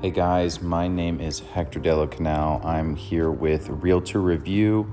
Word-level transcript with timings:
Hey 0.00 0.12
guys, 0.12 0.62
my 0.62 0.86
name 0.86 1.20
is 1.20 1.40
Hector 1.40 1.80
Delo 1.80 2.06
Canal. 2.06 2.60
I'm 2.62 2.94
here 2.94 3.32
with 3.32 3.68
Realtor 3.68 4.20
Review. 4.20 4.92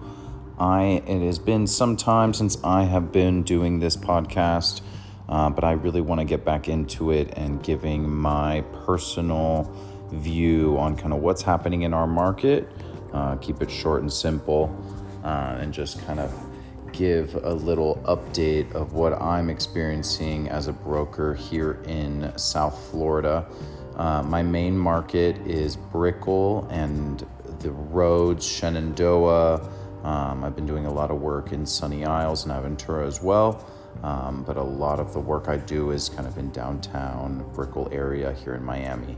I 0.58 1.04
it 1.06 1.24
has 1.24 1.38
been 1.38 1.68
some 1.68 1.96
time 1.96 2.34
since 2.34 2.58
I 2.64 2.86
have 2.86 3.12
been 3.12 3.44
doing 3.44 3.78
this 3.78 3.96
podcast, 3.96 4.82
uh, 5.30 5.52
but 5.52 5.64
I 5.64 5.74
really 5.74 6.02
want 6.02 6.22
to 6.22 6.26
get 6.26 6.44
back 6.44 6.68
into 6.68 7.12
it 7.12 7.38
and 7.38 7.62
giving 7.62 8.10
my 8.10 8.62
personal 8.84 9.72
view 10.12 10.76
on 10.80 10.98
kind 10.98 11.14
of 11.14 11.22
what's 11.22 11.44
happening 11.44 11.84
in 11.84 11.94
our 11.94 12.08
market. 12.08 12.68
Uh, 13.14 13.36
keep 13.36 13.62
it 13.62 13.70
short 13.70 14.02
and 14.02 14.12
simple, 14.12 14.76
uh, 15.24 15.58
and 15.60 15.72
just 15.72 16.04
kind 16.08 16.20
of 16.20 16.34
give 16.94 17.36
a 17.44 17.54
little 17.54 18.02
update 18.06 18.74
of 18.74 18.94
what 18.94 19.14
I'm 19.22 19.52
experiencing 19.52 20.50
as 20.50 20.66
a 20.66 20.74
broker 20.74 21.36
here 21.36 21.80
in 21.86 22.36
South 22.40 22.90
Florida. 22.90 23.46
Uh, 23.98 24.22
my 24.24 24.44
main 24.44 24.78
market 24.78 25.38
is 25.48 25.78
Brickell 25.78 26.68
and 26.70 27.26
the 27.60 27.72
roads, 27.72 28.46
Shenandoah. 28.46 29.70
Um, 30.04 30.44
I've 30.44 30.56
been 30.56 30.66
doing 30.66 30.86
a 30.86 30.94
lot 30.94 31.12
of 31.12 31.22
work 31.22 31.52
in 31.52 31.66
Sunny 31.66 32.06
Isles 32.06 32.46
and 32.46 32.54
Aventura 32.54 33.08
as 33.08 33.22
well, 33.22 33.66
um, 34.04 34.44
but 34.44 34.58
a 34.58 34.64
lot 34.64 35.00
of 35.00 35.14
the 35.14 35.20
work 35.20 35.48
I 35.48 35.58
do 35.58 35.92
is 35.92 36.10
kind 36.10 36.28
of 36.28 36.38
in 36.38 36.52
downtown 36.52 37.50
Brickell 37.54 37.90
area 37.92 38.34
here 38.34 38.54
in 38.54 38.64
Miami. 38.64 39.18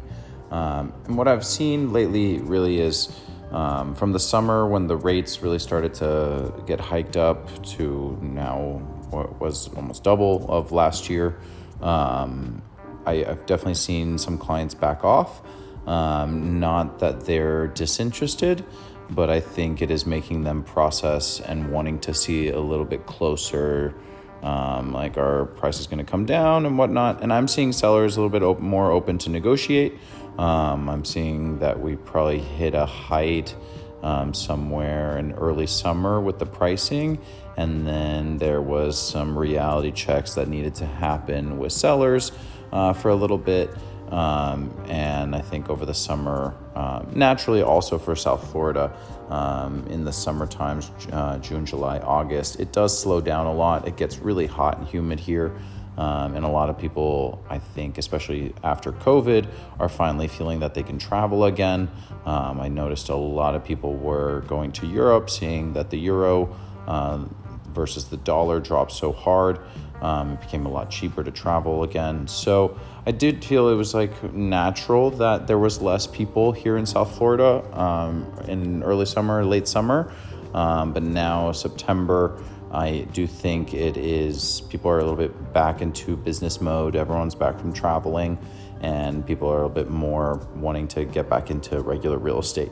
Um, 0.52 0.94
and 1.06 1.18
what 1.18 1.28
I've 1.28 1.46
seen 1.46 1.92
lately 1.92 2.40
really 2.40 2.80
is 2.80 3.10
um, 3.52 3.96
from 3.96 4.12
the 4.12 4.20
summer 4.20 4.68
when 4.68 4.88
the 4.88 4.96
rates 4.96 5.42
really 5.42 5.60
started 5.60 5.94
to 5.96 6.54
get 6.66 6.80
hiked 6.80 7.18
up 7.18 7.64
to 7.66 8.18
now 8.22 8.82
what 9.10 9.40
was 9.40 9.70
almost 9.76 10.04
double 10.04 10.46
of 10.50 10.72
last 10.72 11.10
year. 11.10 11.38
Um, 11.82 12.62
I, 13.08 13.24
have 13.24 13.46
definitely 13.46 13.76
seen 13.76 14.18
some 14.18 14.38
clients 14.38 14.76
back 14.76 15.04
off. 15.04 15.42
Um, 15.88 16.60
not 16.60 17.00
that 17.00 17.22
they're 17.22 17.68
disinterested, 17.68 18.66
but 19.10 19.30
I 19.30 19.40
think 19.40 19.82
it 19.82 19.90
is 19.90 20.06
making 20.06 20.44
them 20.44 20.64
process 20.64 21.40
and 21.40 21.72
wanting 21.72 22.00
to 22.02 22.14
see 22.14 22.50
a 22.50 22.60
little 22.60 22.86
bit 22.86 23.06
closer, 23.06 23.96
um, 24.44 24.92
like 24.92 25.18
our 25.18 25.46
price 25.46 25.80
is 25.80 25.88
going 25.88 26.06
to 26.06 26.12
come 26.12 26.26
down 26.26 26.66
and 26.66 26.78
whatnot. 26.78 27.24
And 27.24 27.32
I'm 27.32 27.48
seeing 27.48 27.72
sellers 27.72 28.18
a 28.18 28.22
little 28.22 28.30
bit 28.30 28.44
op- 28.44 28.60
more 28.60 28.92
open 28.92 29.18
to 29.20 29.30
negotiate. 29.30 29.94
Um, 30.38 30.90
I'm 30.90 31.06
seeing 31.06 31.60
that 31.60 31.80
we 31.80 31.96
probably 31.96 32.40
hit 32.40 32.76
a 32.76 32.86
height 32.86 33.56
um, 34.04 34.34
somewhere 34.34 35.18
in 35.18 35.32
early 35.34 35.68
summer 35.68 36.20
with 36.20 36.38
the 36.38 36.46
pricing. 36.46 37.20
And 37.56 37.88
then 37.88 38.38
there 38.38 38.62
was 38.62 39.00
some 39.02 39.38
reality 39.38 39.92
checks 39.92 40.36
that 40.36 40.48
needed 40.48 40.76
to 40.76 40.86
happen 40.86 41.58
with 41.58 41.72
sellers 41.72 42.32
uh, 42.72 42.94
for 42.94 43.10
a 43.10 43.16
little 43.16 43.38
bit. 43.38 43.70
Um, 44.10 44.74
and 44.88 45.36
I 45.36 45.42
think 45.42 45.70
over 45.70 45.86
the 45.86 45.94
summer, 45.94 46.56
um, 46.76 47.12
naturally 47.14 47.62
also 47.62 47.98
for 47.98 48.16
South 48.16 48.52
Florida, 48.52 48.96
um, 49.30 49.86
in 49.88 50.06
the 50.06 50.14
summer 50.14 50.48
times, 50.48 50.92
uh, 51.12 51.38
June, 51.40 51.66
July, 51.66 52.00
August, 52.00 52.60
it 52.60 52.72
does 52.72 52.98
slow 52.98 53.20
down 53.20 53.48
a 53.48 53.54
lot. 53.54 53.86
It 53.86 53.98
gets 53.98 54.20
really 54.20 54.48
hot 54.48 54.78
and 54.78 54.88
humid 54.88 55.20
here. 55.20 55.54
Um, 55.98 56.36
and 56.36 56.46
a 56.46 56.48
lot 56.48 56.70
of 56.70 56.78
people, 56.78 57.44
I 57.50 57.58
think, 57.58 57.98
especially 57.98 58.54
after 58.64 58.92
COVID, 58.92 59.48
are 59.80 59.90
finally 59.90 60.28
feeling 60.28 60.60
that 60.60 60.76
they 60.76 60.84
can 60.84 61.00
travel 61.00 61.46
again. 61.46 61.90
Um, 62.26 62.62
I 62.62 62.68
noticed 62.68 63.10
a 63.10 63.16
lot 63.16 63.56
of 63.56 63.66
people 63.66 63.96
were 63.96 64.42
going 64.42 64.72
to 64.74 64.86
Europe, 64.86 65.30
seeing 65.30 65.74
that 65.74 65.90
the 65.90 65.98
euro 65.98 66.56
uh, 66.86 67.26
versus 67.70 68.06
the 68.06 68.18
dollar 68.18 68.60
dropped 68.60 68.92
so 68.92 69.12
hard. 69.12 69.60
Um, 70.02 70.34
it 70.34 70.42
became 70.42 70.66
a 70.66 70.70
lot 70.70 70.90
cheaper 70.90 71.24
to 71.24 71.32
travel 71.32 71.84
again. 71.84 72.28
So 72.28 72.78
I 73.06 73.12
did 73.12 73.44
feel 73.44 73.70
it 73.70 73.76
was 73.76 73.94
like 73.94 74.34
natural 74.34 75.12
that 75.12 75.48
there 75.48 75.58
was 75.58 75.82
less 75.82 76.06
people 76.06 76.52
here 76.52 76.78
in 76.78 76.86
South 76.86 77.18
Florida 77.18 77.64
um, 77.80 78.32
in 78.48 78.84
early 78.84 79.06
summer, 79.06 79.44
late 79.44 79.68
summer. 79.68 80.12
Um, 80.54 80.94
but 80.94 81.04
now 81.04 81.52
September, 81.52 82.42
I 82.72 83.08
do 83.14 83.28
think 83.28 83.74
it 83.74 83.98
is 83.98 84.62
people 84.70 84.92
are 84.92 85.00
a 85.00 85.02
little 85.02 85.18
bit 85.18 85.54
back 85.54 85.82
into 85.82 86.16
business 86.18 86.62
mode. 86.62 86.96
Everyone's 86.96 87.36
back 87.36 87.60
from 87.60 87.74
traveling, 87.74 88.38
and 88.82 89.26
people 89.26 89.50
are 89.50 89.64
a 89.64 89.68
little 89.68 89.84
bit 89.84 89.90
more 89.90 90.48
wanting 90.56 90.88
to 90.90 91.06
get 91.06 91.30
back 91.30 91.50
into 91.50 91.82
regular 91.82 92.18
real 92.18 92.40
estate. 92.40 92.72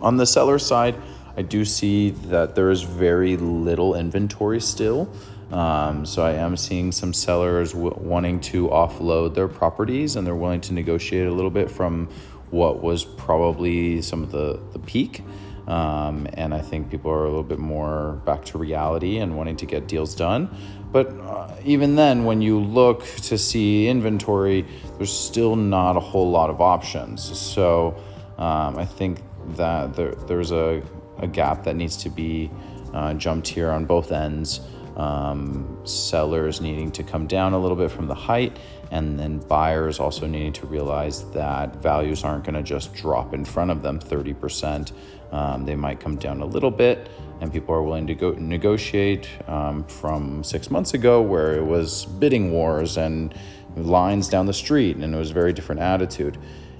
On 0.00 0.16
the 0.16 0.26
seller 0.26 0.58
side, 0.58 0.94
I 1.36 1.42
do 1.42 1.64
see 1.64 2.10
that 2.10 2.54
there 2.54 2.70
is 2.70 2.82
very 2.82 3.36
little 3.36 3.94
inventory 3.94 4.60
still. 4.60 5.08
Um, 5.50 6.04
so 6.04 6.22
I 6.22 6.32
am 6.32 6.56
seeing 6.56 6.92
some 6.92 7.12
sellers 7.12 7.72
w- 7.72 7.96
wanting 7.98 8.40
to 8.40 8.68
offload 8.68 9.34
their 9.34 9.48
properties 9.48 10.16
and 10.16 10.26
they're 10.26 10.36
willing 10.36 10.60
to 10.62 10.74
negotiate 10.74 11.26
a 11.26 11.32
little 11.32 11.50
bit 11.50 11.70
from 11.70 12.08
what 12.50 12.82
was 12.82 13.04
probably 13.04 14.02
some 14.02 14.22
of 14.22 14.30
the, 14.30 14.60
the 14.72 14.78
peak. 14.78 15.22
Um, 15.66 16.26
and 16.32 16.54
I 16.54 16.60
think 16.60 16.90
people 16.90 17.10
are 17.10 17.24
a 17.24 17.28
little 17.28 17.42
bit 17.42 17.58
more 17.58 18.22
back 18.24 18.44
to 18.46 18.58
reality 18.58 19.18
and 19.18 19.36
wanting 19.36 19.56
to 19.56 19.66
get 19.66 19.86
deals 19.86 20.14
done. 20.14 20.48
But 20.90 21.08
uh, 21.20 21.54
even 21.64 21.96
then, 21.96 22.24
when 22.24 22.40
you 22.40 22.58
look 22.58 23.04
to 23.04 23.36
see 23.36 23.88
inventory, 23.88 24.66
there's 24.96 25.12
still 25.12 25.56
not 25.56 25.96
a 25.96 26.00
whole 26.00 26.30
lot 26.30 26.48
of 26.48 26.62
options. 26.62 27.22
So 27.38 28.02
um, 28.38 28.78
I 28.78 28.86
think 28.86 29.20
that 29.56 29.94
there, 29.94 30.12
there's 30.12 30.52
a, 30.52 30.82
a 31.18 31.26
gap 31.26 31.64
that 31.64 31.76
needs 31.76 31.98
to 31.98 32.08
be 32.08 32.50
uh, 32.98 33.14
jumped 33.14 33.46
here 33.46 33.70
on 33.70 33.84
both 33.84 34.10
ends 34.10 34.60
um, 34.98 35.78
sellers 35.84 36.60
needing 36.60 36.90
to 36.90 37.02
come 37.04 37.26
down 37.26 37.52
a 37.52 37.58
little 37.58 37.76
bit 37.76 37.90
from 37.90 38.08
the 38.08 38.14
height, 38.14 38.58
and 38.90 39.18
then 39.18 39.38
buyers 39.38 40.00
also 40.00 40.26
needing 40.26 40.52
to 40.54 40.66
realize 40.66 41.30
that 41.30 41.76
values 41.76 42.24
aren't 42.24 42.44
going 42.44 42.56
to 42.56 42.62
just 42.62 42.92
drop 42.94 43.32
in 43.32 43.44
front 43.44 43.70
of 43.70 43.82
them 43.82 44.00
30%. 44.00 44.92
Um, 45.30 45.64
they 45.64 45.76
might 45.76 46.00
come 46.00 46.16
down 46.16 46.40
a 46.40 46.46
little 46.46 46.70
bit, 46.70 47.08
and 47.40 47.52
people 47.52 47.74
are 47.74 47.82
willing 47.82 48.08
to 48.08 48.14
go 48.14 48.32
negotiate 48.32 49.28
um, 49.46 49.84
from 49.84 50.42
six 50.42 50.70
months 50.70 50.94
ago, 50.94 51.22
where 51.22 51.54
it 51.54 51.64
was 51.64 52.04
bidding 52.04 52.50
wars 52.50 52.96
and 52.96 53.34
lines 53.76 54.28
down 54.28 54.46
the 54.46 54.52
street, 54.52 54.96
and 54.96 55.14
it 55.14 55.18
was 55.18 55.30
a 55.30 55.34
very 55.34 55.52
different 55.52 55.80
attitude. 55.80 56.36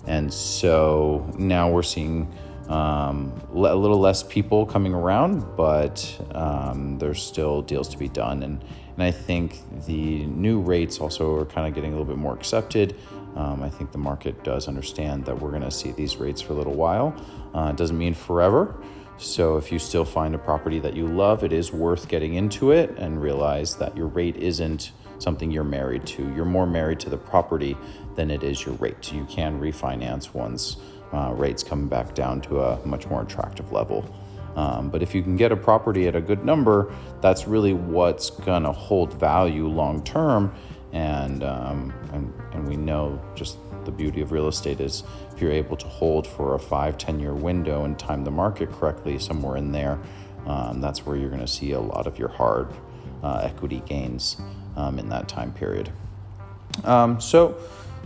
And 0.09 0.33
so 0.33 1.31
now 1.39 1.71
we're 1.71 1.83
seeing 1.83 2.33
um, 2.69 3.33
a 3.53 3.57
little 3.57 3.99
less 3.99 4.23
people 4.23 4.67
coming 4.67 4.95
around, 4.95 5.57
but 5.57 6.21
um, 6.35 6.99
there's 6.99 7.23
still 7.23 7.63
deals 7.63 7.89
to 7.89 7.99
be 7.99 8.09
done. 8.09 8.43
And, 8.43 8.63
and 8.95 9.03
I 9.03 9.11
think 9.11 9.61
the 9.87 10.27
new 10.27 10.61
rates 10.61 10.99
also 10.99 11.35
are 11.37 11.47
kind 11.47 11.67
of 11.67 11.75
getting 11.75 11.93
a 11.93 11.97
little 11.97 12.13
bit 12.13 12.19
more 12.19 12.35
accepted. 12.35 12.97
Um, 13.37 13.63
I 13.63 13.71
think 13.71 13.93
the 13.93 13.99
market 13.99 14.43
does 14.45 14.69
understand 14.69 15.25
that 15.27 15.39
we're 15.41 15.51
going 15.51 15.63
to 15.63 15.71
see 15.71 15.93
these 15.93 16.17
rates 16.17 16.41
for 16.41 16.53
a 16.53 16.57
little 16.57 16.75
while. 16.75 17.15
Uh, 17.55 17.71
it 17.71 17.77
doesn't 17.77 17.97
mean 17.97 18.15
forever. 18.15 18.75
So 19.17 19.57
if 19.57 19.73
you 19.73 19.79
still 19.79 20.05
find 20.05 20.35
a 20.35 20.39
property 20.39 20.79
that 20.81 20.95
you 20.95 21.07
love, 21.07 21.43
it 21.43 21.53
is 21.53 21.73
worth 21.73 22.09
getting 22.09 22.35
into 22.35 22.71
it 22.71 22.91
and 22.99 23.21
realize 23.21 23.77
that 23.77 23.97
your 23.97 24.07
rate 24.07 24.37
isn't 24.37 24.93
something 25.19 25.51
you're 25.51 25.65
married 25.65 26.07
to. 26.07 26.33
You're 26.35 26.45
more 26.45 26.67
married 26.67 27.01
to 27.01 27.11
the 27.11 27.17
property 27.17 27.77
than 28.15 28.31
it 28.31 28.45
is 28.45 28.65
your 28.65 28.75
rate. 28.77 29.13
You 29.13 29.25
can 29.25 29.61
refinance 29.61 30.35
once 30.35 30.77
uh, 31.13 31.33
rates 31.35 31.63
come 31.63 31.89
back 31.89 32.15
down 32.15 32.41
to 32.43 32.61
a 32.61 32.87
much 32.87 33.07
more 33.07 33.23
attractive 33.23 33.73
level. 33.73 34.05
Um, 34.57 34.91
but 34.91 35.03
if 35.03 35.15
you 35.15 35.23
can 35.23 35.37
get 35.37 35.53
a 35.53 35.57
property 35.57 36.09
at 36.09 36.17
a 36.17 36.21
good 36.21 36.45
number, 36.45 36.93
that's 37.21 37.47
really 37.47 37.75
what's 37.75 38.31
going 38.31 38.65
to 38.65 38.73
hold 38.73 39.13
value 39.15 39.69
long 39.69 40.03
term. 40.03 40.53
And, 40.93 41.45
um, 41.45 41.93
and, 42.13 42.33
and 42.53 42.67
we 42.67 42.77
know 42.77 43.21
just 43.35 43.59
the 43.85 43.93
beauty 43.93 44.21
of 44.21 44.33
real 44.33 44.49
estate 44.49 44.81
is 44.81 45.05
if 45.33 45.41
you're 45.41 45.53
able 45.53 45.77
to 45.77 45.87
hold 45.87 46.27
for 46.27 46.55
a 46.55 46.59
five, 46.59 46.99
10 46.99 47.21
year 47.21 47.35
window 47.35 47.85
and 47.85 47.99
time 47.99 48.25
the 48.25 48.31
market 48.31 48.71
correctly, 48.73 49.19
somewhere 49.19 49.57
in 49.57 49.71
there, 49.71 49.99
um, 50.47 50.81
that's 50.81 51.07
where 51.07 51.17
you're 51.17 51.31
going 51.31 51.41
to 51.41 51.47
see 51.47 51.73
a 51.73 51.81
lot 51.81 52.07
of 52.07 52.19
your 52.19 52.29
hard 52.29 52.69
uh, 53.23 53.41
equity 53.45 53.83
gains 53.87 54.39
um, 54.77 54.99
in 54.99 55.09
that 55.09 55.29
time 55.29 55.53
period. 55.53 55.91
Um, 56.85 57.21
so, 57.21 57.57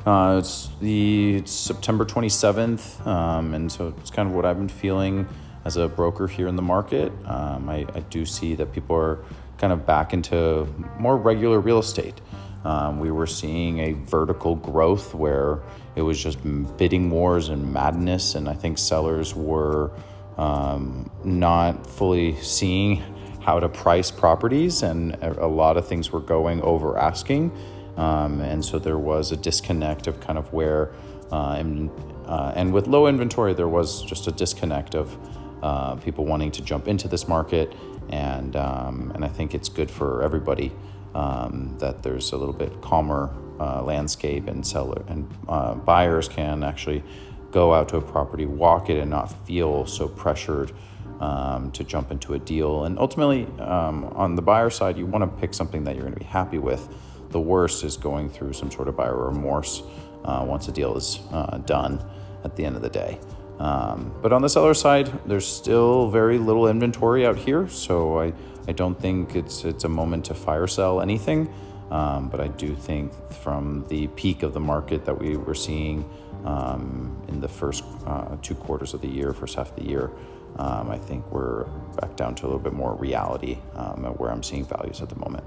uh, 0.06 0.36
it's 0.38 0.68
the 0.80 1.36
it's 1.36 1.52
September 1.52 2.04
27th, 2.04 3.06
um, 3.06 3.54
and 3.54 3.70
so 3.70 3.94
it's 3.98 4.10
kind 4.10 4.28
of 4.28 4.34
what 4.34 4.44
I've 4.44 4.58
been 4.58 4.68
feeling 4.68 5.28
as 5.64 5.76
a 5.76 5.88
broker 5.88 6.26
here 6.26 6.48
in 6.48 6.56
the 6.56 6.62
market. 6.62 7.12
Um, 7.24 7.68
I, 7.68 7.86
I, 7.94 8.00
do 8.10 8.26
see 8.26 8.56
that 8.56 8.72
people 8.72 8.96
are 8.96 9.24
kind 9.58 9.72
of 9.72 9.86
back 9.86 10.12
into 10.12 10.66
more 10.98 11.16
regular 11.16 11.60
real 11.60 11.78
estate. 11.78 12.20
Um, 12.64 12.98
we 12.98 13.12
were 13.12 13.28
seeing 13.28 13.78
a 13.78 13.92
vertical 13.92 14.56
growth 14.56 15.14
where 15.14 15.60
it 15.94 16.02
was 16.02 16.20
just 16.20 16.38
bidding 16.76 17.10
wars 17.10 17.48
and 17.48 17.72
madness, 17.72 18.34
and 18.34 18.48
I 18.48 18.54
think 18.54 18.78
sellers 18.78 19.36
were 19.36 19.92
um, 20.36 21.10
not 21.22 21.86
fully 21.86 22.34
seeing 22.40 23.02
how 23.40 23.60
to 23.60 23.68
price 23.68 24.10
properties, 24.10 24.82
and 24.82 25.14
a 25.22 25.46
lot 25.46 25.76
of 25.76 25.86
things 25.86 26.10
were 26.10 26.20
going 26.20 26.60
over 26.62 26.98
asking. 26.98 27.52
Um, 27.96 28.40
and 28.40 28.64
so 28.64 28.78
there 28.78 28.98
was 28.98 29.32
a 29.32 29.36
disconnect 29.36 30.06
of 30.06 30.20
kind 30.20 30.38
of 30.38 30.52
where, 30.52 30.92
uh, 31.30 31.56
and, 31.58 31.90
uh, 32.26 32.52
and 32.56 32.72
with 32.72 32.86
low 32.86 33.06
inventory, 33.06 33.54
there 33.54 33.68
was 33.68 34.02
just 34.02 34.26
a 34.26 34.32
disconnect 34.32 34.94
of 34.94 35.16
uh, 35.62 35.96
people 35.96 36.24
wanting 36.24 36.50
to 36.52 36.62
jump 36.62 36.88
into 36.88 37.08
this 37.08 37.28
market. 37.28 37.74
And, 38.10 38.56
um, 38.56 39.12
and 39.14 39.24
I 39.24 39.28
think 39.28 39.54
it's 39.54 39.68
good 39.68 39.90
for 39.90 40.22
everybody 40.22 40.72
um, 41.14 41.76
that 41.78 42.02
there's 42.02 42.32
a 42.32 42.36
little 42.36 42.54
bit 42.54 42.80
calmer 42.80 43.34
uh, 43.60 43.82
landscape 43.82 44.48
and 44.48 44.66
seller 44.66 45.04
and 45.08 45.30
uh, 45.48 45.74
buyers 45.74 46.28
can 46.28 46.64
actually 46.64 47.04
go 47.52 47.74
out 47.74 47.88
to 47.90 47.98
a 47.98 48.00
property, 48.00 48.46
walk 48.46 48.90
it, 48.90 48.98
and 48.98 49.10
not 49.10 49.30
feel 49.46 49.86
so 49.86 50.08
pressured 50.08 50.72
um, 51.20 51.70
to 51.72 51.84
jump 51.84 52.10
into 52.10 52.34
a 52.34 52.38
deal. 52.38 52.84
And 52.84 52.98
ultimately, 52.98 53.46
um, 53.60 54.04
on 54.16 54.34
the 54.34 54.42
buyer 54.42 54.70
side, 54.70 54.96
you 54.96 55.06
want 55.06 55.22
to 55.22 55.40
pick 55.40 55.54
something 55.54 55.84
that 55.84 55.94
you're 55.94 56.02
going 56.02 56.14
to 56.14 56.18
be 56.18 56.24
happy 56.24 56.58
with. 56.58 56.88
The 57.32 57.40
worst 57.40 57.82
is 57.82 57.96
going 57.96 58.30
through 58.30 58.52
some 58.52 58.70
sort 58.70 58.88
of 58.88 58.96
buyer 58.96 59.16
remorse 59.16 59.82
uh, 60.24 60.44
once 60.46 60.68
a 60.68 60.72
deal 60.72 60.96
is 60.96 61.20
uh, 61.32 61.58
done 61.58 62.02
at 62.44 62.56
the 62.56 62.64
end 62.64 62.76
of 62.76 62.82
the 62.82 62.90
day. 62.90 63.18
Um, 63.58 64.14
but 64.22 64.32
on 64.32 64.42
the 64.42 64.48
seller 64.48 64.74
side, 64.74 65.10
there's 65.26 65.46
still 65.46 66.08
very 66.08 66.38
little 66.38 66.68
inventory 66.68 67.26
out 67.26 67.36
here, 67.36 67.68
so 67.68 68.20
I, 68.20 68.32
I 68.66 68.72
don't 68.72 68.98
think 68.98 69.36
it's 69.36 69.64
it's 69.64 69.84
a 69.84 69.88
moment 69.88 70.24
to 70.26 70.34
fire 70.34 70.66
sell 70.66 71.00
anything. 71.00 71.52
Um, 71.90 72.28
but 72.30 72.40
I 72.40 72.48
do 72.48 72.74
think 72.74 73.12
from 73.30 73.84
the 73.88 74.06
peak 74.08 74.42
of 74.42 74.54
the 74.54 74.60
market 74.60 75.04
that 75.04 75.18
we 75.18 75.36
were 75.36 75.54
seeing 75.54 76.08
um, 76.44 77.22
in 77.28 77.40
the 77.40 77.48
first 77.48 77.84
uh, 78.06 78.36
two 78.40 78.54
quarters 78.54 78.94
of 78.94 79.02
the 79.02 79.08
year, 79.08 79.32
first 79.34 79.56
half 79.56 79.70
of 79.70 79.76
the 79.76 79.84
year, 79.84 80.10
um, 80.56 80.90
I 80.90 80.96
think 80.96 81.30
we're 81.30 81.64
back 82.00 82.16
down 82.16 82.34
to 82.36 82.44
a 82.44 82.46
little 82.46 82.58
bit 82.58 82.72
more 82.72 82.94
reality 82.94 83.58
um, 83.74 84.04
where 84.16 84.30
I'm 84.30 84.42
seeing 84.42 84.64
values 84.64 85.02
at 85.02 85.10
the 85.10 85.16
moment. 85.16 85.44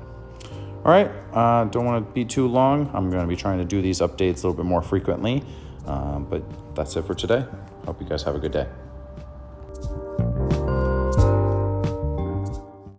All 0.86 0.92
right, 0.92 1.10
uh, 1.34 1.64
don't 1.64 1.84
want 1.84 2.06
to 2.06 2.14
be 2.14 2.24
too 2.26 2.48
long. 2.48 2.92
I'm 2.94 3.10
going 3.10 3.24
to 3.24 3.28
be 3.28 3.36
trying 3.36 3.58
to 3.58 3.66
do 3.66 3.82
these 3.82 4.02
updates 4.02 4.44
a 4.44 4.48
little 4.48 4.54
bit 4.54 4.66
more 4.66 4.84
frequently, 4.84 5.44
um, 5.88 6.28
but 6.30 6.44
that's 6.76 6.96
it 6.96 7.06
for 7.06 7.16
today. 7.16 7.44
Hope 7.88 8.00
you 8.00 8.08
guys 8.08 8.22
have 8.22 8.36
a 8.36 8.40
good 8.40 8.52
day. 8.52 8.68